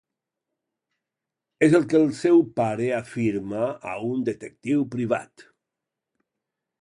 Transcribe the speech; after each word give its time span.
És 1.67 1.75
el 1.79 1.85
que 1.91 1.99
el 1.99 2.07
seu 2.21 2.39
pare 2.61 2.89
afirma 3.01 3.67
a 3.91 3.95
un 4.07 4.25
detectiu 4.31 4.83
privat. 4.97 5.47